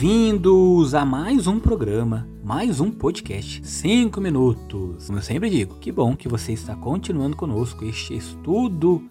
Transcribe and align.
Bem-vindos 0.00 0.94
a 0.94 1.04
mais 1.04 1.46
um 1.46 1.60
programa, 1.60 2.26
mais 2.42 2.80
um 2.80 2.90
podcast, 2.90 3.60
5 3.62 4.18
minutos. 4.18 5.04
Como 5.04 5.18
eu 5.18 5.22
sempre 5.22 5.50
digo, 5.50 5.74
que 5.74 5.92
bom 5.92 6.16
que 6.16 6.26
você 6.26 6.54
está 6.54 6.74
continuando 6.74 7.36
conosco 7.36 7.84
este 7.84 8.16
estudo 8.16 9.06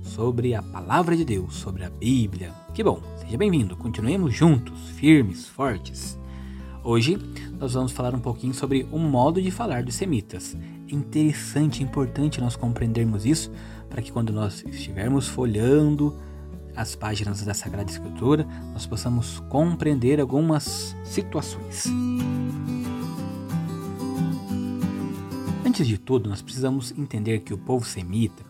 sobre 0.00 0.54
a 0.54 0.62
palavra 0.62 1.14
de 1.14 1.26
Deus, 1.26 1.56
sobre 1.56 1.84
a 1.84 1.90
Bíblia. 1.90 2.54
Que 2.72 2.82
bom, 2.82 3.02
seja 3.18 3.36
bem-vindo. 3.36 3.76
Continuemos 3.76 4.34
juntos, 4.34 4.80
firmes, 4.94 5.46
fortes. 5.46 6.18
Hoje 6.82 7.18
nós 7.58 7.74
vamos 7.74 7.92
falar 7.92 8.14
um 8.14 8.20
pouquinho 8.20 8.54
sobre 8.54 8.88
o 8.90 8.98
modo 8.98 9.42
de 9.42 9.50
falar 9.50 9.82
dos 9.82 9.94
semitas. 9.94 10.56
É 10.90 10.94
interessante, 10.94 11.82
importante 11.82 12.40
nós 12.40 12.56
compreendermos 12.56 13.26
isso 13.26 13.52
para 13.90 14.00
que 14.00 14.10
quando 14.10 14.32
nós 14.32 14.64
estivermos 14.66 15.28
folhando 15.28 16.16
as 16.76 16.94
páginas 16.94 17.42
da 17.42 17.54
Sagrada 17.54 17.90
Escritura, 17.90 18.46
nós 18.72 18.86
possamos 18.86 19.40
compreender 19.48 20.20
algumas 20.20 20.96
situações. 21.04 21.86
Antes 25.64 25.86
de 25.86 25.98
tudo, 25.98 26.28
nós 26.28 26.42
precisamos 26.42 26.92
entender 26.98 27.40
que 27.40 27.54
o 27.54 27.58
povo 27.58 27.84
semita, 27.84 28.42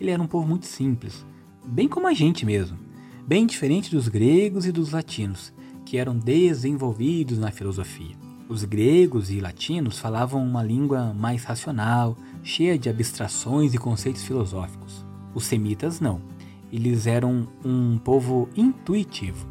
ele 0.00 0.10
era 0.10 0.22
um 0.22 0.26
povo 0.26 0.46
muito 0.46 0.66
simples, 0.66 1.24
bem 1.64 1.88
como 1.88 2.06
a 2.06 2.12
gente 2.12 2.44
mesmo, 2.44 2.78
bem 3.26 3.46
diferente 3.46 3.90
dos 3.90 4.08
gregos 4.08 4.66
e 4.66 4.72
dos 4.72 4.92
latinos, 4.92 5.52
que 5.84 5.98
eram 5.98 6.18
desenvolvidos 6.18 7.38
na 7.38 7.50
filosofia. 7.50 8.16
Os 8.48 8.64
gregos 8.64 9.30
e 9.30 9.40
latinos 9.40 9.98
falavam 9.98 10.44
uma 10.44 10.62
língua 10.62 11.14
mais 11.14 11.44
racional, 11.44 12.16
cheia 12.42 12.78
de 12.78 12.88
abstrações 12.88 13.72
e 13.72 13.78
conceitos 13.78 14.22
filosóficos. 14.22 15.04
Os 15.34 15.44
semitas 15.44 16.00
não 16.00 16.33
eles 16.74 17.06
eram 17.06 17.46
um 17.64 17.98
povo 17.98 18.48
intuitivo, 18.56 19.46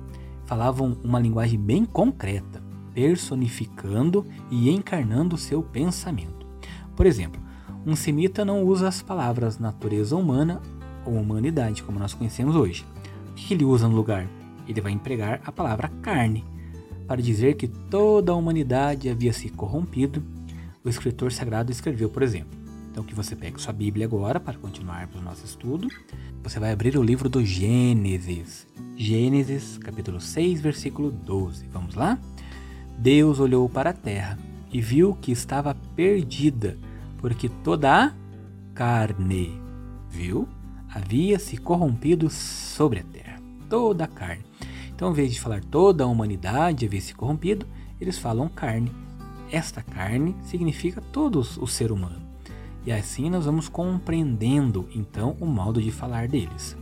falavam 0.45 0.98
uma 1.03 1.20
linguagem 1.20 1.58
bem 1.58 1.86
concreta, 1.86 2.61
personificando 2.94 4.25
e 4.52 4.70
encarnando 4.70 5.38
seu 5.38 5.64
pensamento. 5.64 6.45
Por 6.95 7.06
exemplo, 7.06 7.42
um 7.86 7.95
semita 7.95 8.44
não 8.44 8.64
usa 8.64 8.88
as 8.88 9.02
palavras 9.02 9.58
natureza 9.58 10.16
humana 10.16 10.61
ou 11.06 11.14
humanidade, 11.14 11.81
como 11.81 11.98
nós 11.98 12.14
conhecemos 12.14 12.56
hoje. 12.56 12.86
O 13.31 13.33
que 13.36 13.53
ele 13.53 13.66
usa 13.66 13.88
no 13.88 13.95
lugar? 13.95 14.28
Ele 14.67 14.81
vai 14.81 14.92
empregar 14.92 15.42
a 15.45 15.52
palavra 15.52 15.89
carne, 16.02 16.44
para 17.08 17.22
dizer 17.22 17.55
que 17.55 17.67
toda 17.67 18.31
a 18.31 18.36
humanidade 18.36 19.09
havia 19.09 19.33
se 19.33 19.50
corrompido. 19.50 20.23
O 20.83 20.89
escritor 20.89 21.31
sagrado 21.31 21.72
escreveu, 21.72 22.09
por 22.09 22.22
exemplo, 22.22 22.62
então 22.94 23.03
que 23.03 23.16
você 23.16 23.36
pegue 23.36 23.59
sua 23.59 23.73
Bíblia 23.73 24.05
agora 24.05 24.39
para 24.39 24.55
continuar 24.55 25.09
o 25.16 25.19
nosso 25.19 25.44
estudo. 25.44 25.88
Você 26.44 26.59
vai 26.59 26.72
abrir 26.72 26.95
o 26.95 27.02
livro 27.02 27.27
do 27.27 27.44
Gênesis. 27.44 28.67
Gênesis, 28.95 29.80
capítulo 29.80 30.22
6, 30.22 30.61
versículo 30.61 31.09
12. 31.09 31.66
Vamos 31.69 31.95
lá? 31.95 32.19
Deus 32.95 33.39
olhou 33.39 33.67
para 33.67 33.89
a 33.89 33.94
terra 33.94 34.38
e 34.71 34.80
viu 34.80 35.16
que 35.16 35.31
estava 35.31 35.73
perdida, 35.95 36.77
porque 37.17 37.49
toda 37.49 37.91
a 37.91 38.14
carne, 38.75 39.59
viu? 40.08 40.47
Havia 40.88 41.39
se 41.39 41.58
corrompido 41.58 42.30
sobre 42.30 42.99
a 42.99 43.03
terra. 43.03 43.41
Toda 43.67 44.03
a 44.03 44.08
carne. 44.08 44.45
Então, 44.94 45.08
ao 45.08 45.14
invés 45.16 45.33
de 45.33 45.41
falar 45.41 45.64
toda 45.64 46.03
a 46.03 46.08
humanidade 46.08 46.86
havia 46.86 47.02
se 47.02 47.16
corrompido, 47.16 47.66
eles 47.99 48.19
falam 48.19 48.47
carne. 48.47 48.91
Esta 49.52 49.81
carne 49.81 50.36
significa 50.44 51.02
todos 51.02 51.58
o 51.58 51.66
ser 51.66 51.91
humano. 51.91 52.33
E 52.86 52.92
assim 52.92 53.30
nós 53.30 53.45
vamos 53.45 53.70
compreendendo 53.70 54.88
então 54.94 55.38
o 55.39 55.45
modo 55.45 55.81
de 55.81 55.92
falar 55.92 56.28
deles. 56.28 56.76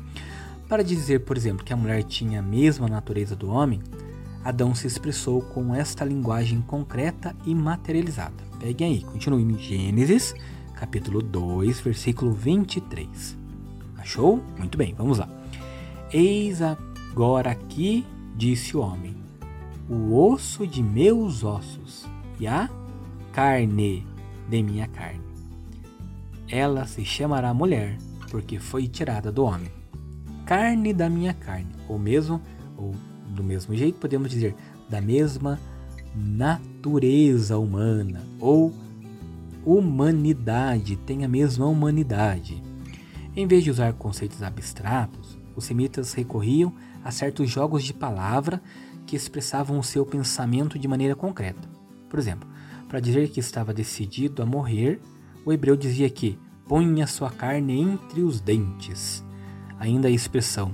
Para 0.67 0.83
dizer, 0.83 1.25
por 1.25 1.38
exemplo, 1.38 1.66
que 1.66 1.73
a 1.73 1.77
mulher 1.77 2.03
tinha 2.03 2.39
a 2.39 2.44
mesma 2.44 2.88
natureza 2.88 3.35
do 3.35 3.49
homem, 3.49 3.81
Adão 4.44 4.73
se 4.73 4.88
expressou 4.88 5.41
com 5.41 5.75
esta 5.75 6.03
linguagem 6.03 6.62
concreta 6.62 7.35
e 7.45 7.53
materializada. 7.53 8.44
Peguem 8.59 8.94
aí, 8.94 9.03
continue 9.03 9.44
em 9.44 9.57
Gênesis, 9.59 10.34
capítulo 10.73 11.22
2, 11.22 11.79
versículo 11.81 12.31
23. 12.31 13.38
Achou? 13.97 14.41
Muito 14.57 14.78
bem, 14.78 14.95
vamos 14.97 15.19
lá. 15.19 15.29
Eis 16.12 16.62
agora 16.62 17.51
aqui, 17.51 18.06
disse 18.35 18.75
o 18.75 18.79
homem, 18.79 19.16
o 19.88 20.18
osso 20.18 20.66
de 20.66 20.81
meus 20.81 21.44
ossos 21.44 22.07
e 22.39 22.47
a 22.47 22.69
carne 23.31 24.07
de 24.50 24.63
minha 24.63 24.88
carne 24.88 25.31
ela 26.51 26.85
se 26.85 27.06
chamará 27.06 27.53
mulher, 27.53 27.97
porque 28.29 28.59
foi 28.59 28.88
tirada 28.88 29.31
do 29.31 29.45
homem. 29.45 29.72
Carne 30.45 30.94
da 30.94 31.09
minha 31.09 31.34
carne, 31.34 31.72
ou 31.88 31.97
mesmo, 31.97 32.41
ou 32.78 32.94
do 33.29 33.41
mesmo 33.44 33.73
jeito 33.73 33.97
podemos 34.00 34.29
dizer, 34.29 34.53
da 34.89 35.00
mesma 35.00 35.57
natureza 36.13 37.57
humana, 37.57 38.22
ou 38.38 38.73
humanidade, 39.66 40.97
tem 40.97 41.23
a 41.23 41.28
mesma 41.28 41.66
humanidade. 41.67 42.62
Em 43.33 43.47
vez 43.47 43.63
de 43.63 43.72
usar 43.72 43.94
conceitos 43.94 44.44
abstratos, 44.44 45.38
os 45.56 45.63
semitas 45.63 46.12
recorriam 46.13 46.73
a 47.03 47.12
certos 47.12 47.50
jogos 47.50 47.83
de 47.83 47.94
palavra 47.94 48.62
que 49.06 49.16
expressavam 49.16 49.79
o 49.79 49.83
seu 49.83 50.06
pensamento 50.06 50.78
de 50.78 50.88
maneira 50.88 51.16
concreta. 51.16 51.69
Por 52.09 52.19
exemplo, 52.19 52.50
para 52.89 53.00
dizer 53.00 53.29
que 53.29 53.39
estava 53.39 53.73
decidido 53.73 54.44
a 54.44 54.45
morrer, 54.45 55.00
o 55.46 55.52
hebreu 55.52 55.75
dizia 55.75 56.09
que 56.09 56.38
ponha 56.68 57.07
sua 57.07 57.29
carne 57.29 57.79
entre 57.79 58.22
os 58.22 58.40
dentes. 58.40 59.24
Ainda 59.79 60.07
a 60.07 60.12
expressão 60.12 60.74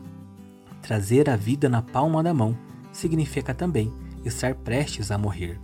trazer 0.82 1.30
a 1.30 1.36
vida 1.36 1.68
na 1.68 1.82
palma 1.82 2.24
da 2.24 2.34
mão 2.34 2.58
significa 2.92 3.54
também 3.54 3.92
estar 4.24 4.56
prestes 4.56 5.12
a 5.12 5.18
morrer. 5.18 5.60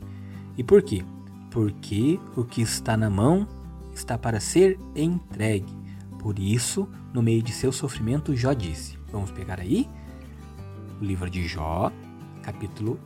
E 0.58 0.64
por 0.64 0.82
quê? 0.82 1.04
Porque 1.50 2.20
o 2.36 2.44
que 2.44 2.62
está 2.62 2.98
na 2.98 3.10
mão 3.10 3.48
está 3.94 4.18
para 4.18 4.40
ser 4.40 4.80
entregue. 4.96 5.72
Por 6.20 6.40
isso, 6.40 6.88
no 7.14 7.22
meio 7.22 7.42
de 7.42 7.52
seu 7.52 7.72
sofrimento, 7.72 8.36
Jó 8.36 8.54
disse: 8.54 8.98
Vamos 9.12 9.32
pegar 9.32 9.60
aí 9.60 9.88
o 11.00 11.04
livro 11.04 11.30
de 11.30 11.48
Jó, 11.48 11.92
capítulo 12.42 13.00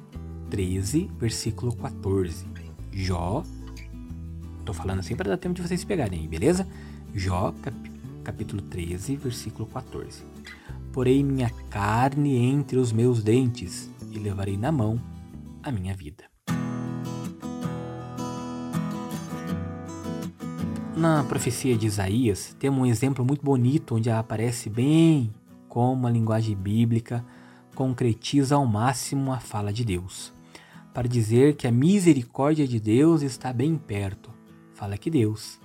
13, 0.50 1.09
versículo 1.19 1.75
14. 1.75 2.46
Jó 2.91 3.44
Tô 4.67 4.73
falando 4.73 5.00
assim 5.00 5.16
para 5.16 5.29
dar 5.29 5.38
tempo 5.38 5.55
de 5.55 5.61
vocês 5.61 5.85
pegarem 5.85 6.28
beleza? 6.28 6.67
Jó, 7.16 7.53
cap 7.61 7.73
capítulo 8.22 8.61
13, 8.61 9.16
versículo 9.16 9.66
14. 9.66 10.25
Porei 10.91 11.23
minha 11.23 11.50
carne 11.69 12.35
entre 12.35 12.77
os 12.77 12.91
meus 12.91 13.23
dentes 13.23 13.89
e 14.11 14.19
levarei 14.19 14.57
na 14.57 14.69
mão 14.69 15.01
a 15.63 15.72
minha 15.72 15.95
vida. 15.95 16.25
Na 20.97 21.23
profecia 21.23 21.77
de 21.77 21.88
Isaías, 21.88 22.53
temos 22.59 22.81
um 22.81 22.85
exemplo 22.85 23.23
muito 23.23 23.45
bonito 23.45 23.95
onde 23.95 24.09
aparece 24.09 24.69
bem 24.69 25.33
como 25.69 26.07
a 26.07 26.11
linguagem 26.11 26.57
bíblica 26.57 27.23
concretiza 27.73 28.56
ao 28.56 28.66
máximo 28.66 29.31
a 29.31 29.39
fala 29.39 29.72
de 29.72 29.85
Deus, 29.85 30.33
para 30.94 31.07
dizer 31.07 31.56
que 31.56 31.67
a 31.67 31.72
misericórdia 31.72 32.67
de 32.67 32.81
Deus 32.81 33.22
está 33.22 33.53
bem 33.53 33.77
perto, 33.77 34.35
fala 34.77 34.95
que 34.95 35.09
Deus 35.09 35.59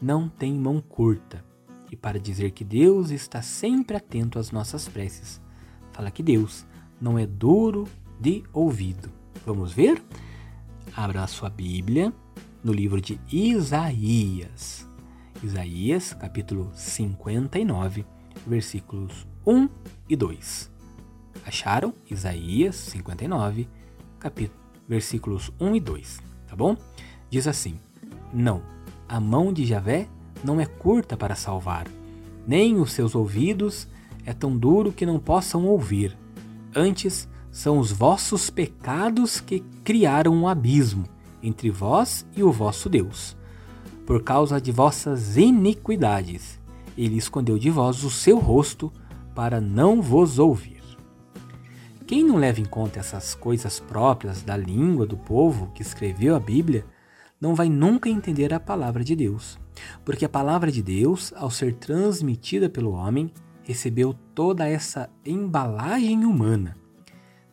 não 0.00 0.26
tem 0.26 0.54
mão 0.54 0.80
curta 0.80 1.44
e 1.90 1.96
para 1.96 2.18
dizer 2.18 2.52
que 2.52 2.64
Deus 2.64 3.10
está 3.10 3.42
sempre 3.42 3.98
atento 3.98 4.38
às 4.38 4.50
nossas 4.50 4.88
preces, 4.88 5.38
fala 5.92 6.10
que 6.10 6.22
Deus 6.22 6.64
não 6.98 7.18
é 7.18 7.26
duro 7.26 7.86
de 8.18 8.42
ouvido. 8.50 9.10
Vamos 9.44 9.74
ver? 9.74 10.02
Abra 10.96 11.22
a 11.22 11.26
sua 11.26 11.50
Bíblia 11.50 12.14
no 12.64 12.72
livro 12.72 12.98
de 12.98 13.20
Isaías. 13.30 14.88
Isaías, 15.42 16.14
capítulo 16.14 16.70
59, 16.74 18.06
versículos 18.46 19.26
1 19.46 19.68
e 20.08 20.16
2. 20.16 20.70
Acharam? 21.44 21.92
Isaías 22.10 22.74
59, 22.76 23.68
capítulo, 24.18 24.58
versículos 24.88 25.52
1 25.60 25.76
e 25.76 25.80
2, 25.80 26.20
tá 26.46 26.56
bom? 26.56 26.74
Diz 27.28 27.46
assim: 27.46 27.78
não, 28.32 28.62
a 29.08 29.18
mão 29.18 29.52
de 29.52 29.64
Javé 29.64 30.08
não 30.42 30.60
é 30.60 30.66
curta 30.66 31.16
para 31.16 31.34
salvar, 31.34 31.86
nem 32.46 32.78
os 32.78 32.92
seus 32.92 33.14
ouvidos 33.14 33.86
é 34.24 34.32
tão 34.32 34.56
duro 34.56 34.92
que 34.92 35.06
não 35.06 35.18
possam 35.18 35.66
ouvir. 35.66 36.16
Antes, 36.74 37.28
são 37.50 37.78
os 37.78 37.90
vossos 37.90 38.48
pecados 38.48 39.40
que 39.40 39.60
criaram 39.82 40.32
um 40.32 40.46
abismo 40.46 41.04
entre 41.42 41.70
vós 41.70 42.26
e 42.36 42.42
o 42.42 42.52
vosso 42.52 42.88
Deus. 42.88 43.36
Por 44.06 44.22
causa 44.22 44.60
de 44.60 44.70
vossas 44.70 45.36
iniquidades, 45.36 46.60
ele 46.96 47.16
escondeu 47.16 47.58
de 47.58 47.70
vós 47.70 48.04
o 48.04 48.10
seu 48.10 48.38
rosto 48.38 48.92
para 49.34 49.60
não 49.60 50.00
vos 50.00 50.38
ouvir. 50.38 50.80
Quem 52.06 52.24
não 52.24 52.36
leva 52.36 52.60
em 52.60 52.64
conta 52.64 52.98
essas 52.98 53.34
coisas 53.34 53.78
próprias 53.78 54.42
da 54.42 54.56
língua 54.56 55.06
do 55.06 55.16
povo 55.16 55.70
que 55.74 55.82
escreveu 55.82 56.34
a 56.34 56.40
Bíblia, 56.40 56.84
não 57.40 57.54
vai 57.54 57.68
nunca 57.68 58.08
entender 58.08 58.52
a 58.52 58.60
palavra 58.60 59.02
de 59.02 59.16
Deus, 59.16 59.58
porque 60.04 60.24
a 60.24 60.28
palavra 60.28 60.70
de 60.70 60.82
Deus, 60.82 61.32
ao 61.34 61.50
ser 61.50 61.74
transmitida 61.74 62.68
pelo 62.68 62.92
homem, 62.92 63.32
recebeu 63.62 64.14
toda 64.34 64.68
essa 64.68 65.08
embalagem 65.24 66.24
humana. 66.24 66.76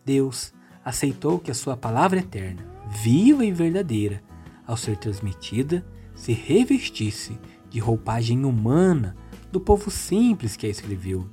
Deus, 0.03 0.53
aceitou 0.83 1.39
que 1.39 1.51
a 1.51 1.55
sua 1.55 1.77
palavra 1.77 2.19
eterna, 2.19 2.65
viva 2.89 3.45
e 3.45 3.51
verdadeira, 3.51 4.21
ao 4.65 4.75
ser 4.75 4.97
transmitida, 4.97 5.85
se 6.15 6.33
revestisse 6.33 7.39
de 7.69 7.79
roupagem 7.79 8.43
humana 8.43 9.15
do 9.51 9.59
povo 9.59 9.89
simples 9.89 10.57
que 10.57 10.65
a 10.65 10.69
escreveu. 10.69 11.27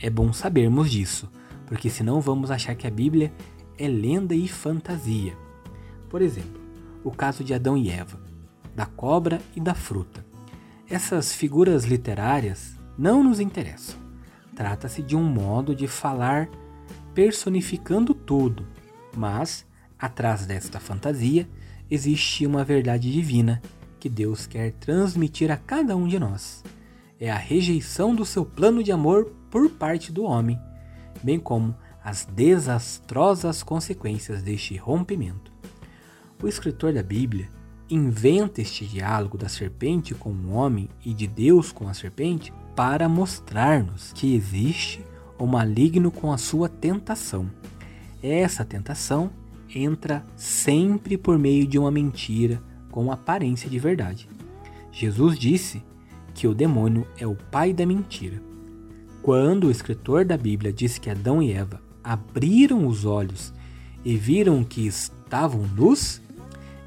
É 0.00 0.10
bom 0.10 0.32
sabermos 0.32 0.90
disso, 0.90 1.30
porque 1.66 1.88
senão 1.88 2.20
vamos 2.20 2.50
achar 2.50 2.74
que 2.74 2.86
a 2.86 2.90
Bíblia 2.90 3.32
é 3.78 3.86
lenda 3.86 4.34
e 4.34 4.48
fantasia. 4.48 5.36
Por 6.08 6.22
exemplo, 6.22 6.63
o 7.04 7.10
caso 7.10 7.44
de 7.44 7.52
Adão 7.54 7.76
e 7.76 7.90
Eva, 7.90 8.18
da 8.74 8.86
cobra 8.86 9.40
e 9.54 9.60
da 9.60 9.74
fruta. 9.74 10.24
Essas 10.88 11.32
figuras 11.32 11.84
literárias 11.84 12.74
não 12.98 13.22
nos 13.22 13.38
interessam. 13.38 13.96
Trata-se 14.56 15.02
de 15.02 15.14
um 15.14 15.22
modo 15.22 15.74
de 15.74 15.86
falar 15.86 16.48
personificando 17.14 18.14
tudo, 18.14 18.66
mas 19.16 19.66
atrás 19.98 20.46
desta 20.46 20.80
fantasia 20.80 21.48
existe 21.90 22.46
uma 22.46 22.64
verdade 22.64 23.12
divina 23.12 23.62
que 24.00 24.08
Deus 24.08 24.46
quer 24.46 24.72
transmitir 24.72 25.50
a 25.50 25.56
cada 25.56 25.96
um 25.96 26.06
de 26.06 26.18
nós. 26.18 26.62
É 27.18 27.30
a 27.30 27.38
rejeição 27.38 28.14
do 28.14 28.24
seu 28.24 28.44
plano 28.44 28.82
de 28.82 28.92
amor 28.92 29.32
por 29.50 29.70
parte 29.70 30.12
do 30.12 30.24
homem, 30.24 30.60
bem 31.22 31.38
como 31.38 31.74
as 32.02 32.26
desastrosas 32.26 33.62
consequências 33.62 34.42
deste 34.42 34.76
rompimento. 34.76 35.53
O 36.44 36.46
escritor 36.46 36.92
da 36.92 37.02
Bíblia 37.02 37.48
inventa 37.88 38.60
este 38.60 38.84
diálogo 38.84 39.38
da 39.38 39.48
serpente 39.48 40.14
com 40.14 40.28
o 40.28 40.50
homem 40.50 40.90
e 41.02 41.14
de 41.14 41.26
Deus 41.26 41.72
com 41.72 41.88
a 41.88 41.94
serpente 41.94 42.52
para 42.76 43.08
mostrar-nos 43.08 44.12
que 44.12 44.34
existe 44.34 45.02
o 45.38 45.46
maligno 45.46 46.10
com 46.10 46.30
a 46.30 46.36
sua 46.36 46.68
tentação. 46.68 47.50
Essa 48.22 48.62
tentação 48.62 49.30
entra 49.74 50.22
sempre 50.36 51.16
por 51.16 51.38
meio 51.38 51.66
de 51.66 51.78
uma 51.78 51.90
mentira 51.90 52.62
com 52.90 53.10
aparência 53.10 53.70
de 53.70 53.78
verdade. 53.78 54.28
Jesus 54.92 55.38
disse 55.38 55.82
que 56.34 56.46
o 56.46 56.54
demônio 56.54 57.06
é 57.16 57.26
o 57.26 57.34
pai 57.34 57.72
da 57.72 57.86
mentira. 57.86 58.42
Quando 59.22 59.68
o 59.68 59.70
escritor 59.70 60.26
da 60.26 60.36
Bíblia 60.36 60.74
diz 60.74 60.98
que 60.98 61.08
Adão 61.08 61.42
e 61.42 61.52
Eva 61.52 61.80
abriram 62.02 62.86
os 62.86 63.06
olhos 63.06 63.50
e 64.04 64.14
viram 64.18 64.62
que 64.62 64.86
estavam 64.86 65.66
nus, 65.68 66.22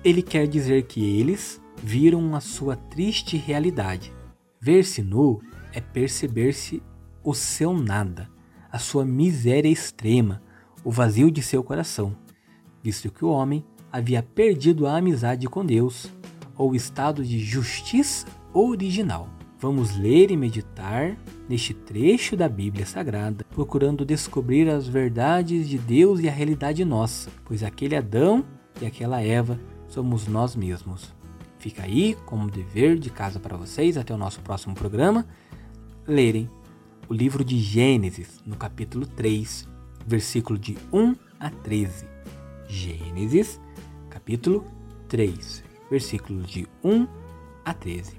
ele 0.04 0.22
quer 0.22 0.48
dizer 0.48 0.84
que 0.84 1.04
eles 1.04 1.62
viram 1.82 2.36
a 2.36 2.40
sua 2.40 2.76
triste 2.76 3.38
realidade. 3.38 4.14
Ver-se 4.60 5.02
nu 5.02 5.42
é 5.74 5.80
perceber-se 5.80 6.82
o 7.24 7.34
seu 7.34 7.74
nada, 7.74 8.30
a 8.72 8.80
sua 8.80 9.06
miséria 9.06 9.70
extrema, 9.70 10.42
o 10.84 10.92
vazio 10.92 11.30
de 11.30 11.42
seu 11.42 11.64
coração, 11.64 12.16
visto 12.82 13.12
que 13.12 13.26
o 13.26 13.30
homem 13.30 13.64
havia 13.92 14.24
perdido 14.24 14.88
a 14.88 14.98
amizade 14.98 15.48
com 15.48 15.66
Deus, 15.66 16.12
ou 16.56 16.72
o 16.72 16.76
estado 16.76 17.24
de 17.24 17.40
justiça 17.40 18.26
original. 18.54 19.30
Vamos 19.60 19.98
ler 19.98 20.32
e 20.32 20.38
meditar 20.38 21.18
neste 21.50 21.74
trecho 21.74 22.36
da 22.36 22.48
Bíblia 22.48 22.86
Sagrada, 22.86 23.46
procurando 23.50 24.06
descobrir 24.06 24.70
as 24.70 24.88
verdades 24.88 25.68
de 25.68 25.78
Deus 25.78 26.20
e 26.20 26.28
a 26.28 26.32
realidade 26.32 26.84
nossa, 26.86 27.30
pois 27.46 27.64
aquele 27.64 27.96
Adão 27.96 28.46
e 28.82 28.86
aquela 28.86 29.22
Eva 29.22 29.60
somos 29.88 30.28
nós 30.28 30.56
mesmos. 30.56 31.14
Fica 31.60 31.84
aí 31.84 32.16
como 32.26 32.50
dever 32.50 32.98
de 32.98 33.10
casa 33.10 33.40
para 33.40 33.58
vocês 33.58 33.98
até 33.98 34.14
o 34.14 34.18
nosso 34.18 34.42
próximo 34.42 34.76
programa 34.76 35.26
lerem 36.08 36.50
o 37.10 37.14
livro 37.14 37.44
de 37.44 37.60
Gênesis, 37.60 38.42
no 38.46 38.56
capítulo 38.56 39.06
3, 39.06 39.68
versículo 40.06 40.58
de 40.58 40.78
1 40.92 41.16
a 41.40 41.50
13. 41.50 42.06
Gênesis, 42.68 43.60
capítulo 44.10 44.66
3, 45.08 45.64
versículos 45.90 46.48
de 46.48 46.68
1 46.84 47.08
a 47.64 47.74
13. 47.74 48.18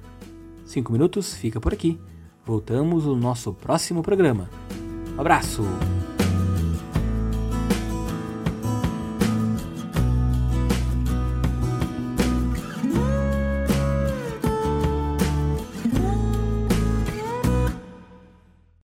Cinco 0.65 0.93
minutos, 0.93 1.35
fica 1.35 1.61
por 1.61 1.73
aqui. 1.73 1.99
Voltamos 2.45 3.05
no 3.05 3.17
nosso 3.17 3.53
próximo 3.53 4.03
programa. 4.03 4.49
Um 5.17 5.21
abraço! 5.21 5.63